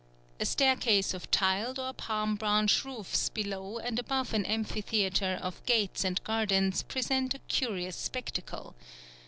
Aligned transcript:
A 0.39 0.47
staircase 0.47 1.13
of 1.13 1.29
tiled 1.29 1.77
or 1.77 1.93
palm 1.93 2.33
branch 2.33 2.83
roofs 2.83 3.29
below 3.29 3.77
and 3.77 3.99
above 3.99 4.33
an 4.33 4.47
amphitheatre 4.47 5.37
of 5.43 5.63
gates 5.67 6.03
and 6.03 6.19
gardens 6.23 6.81
present 6.81 7.35
a 7.35 7.39
curious 7.47 7.97
spectacle. 7.97 8.73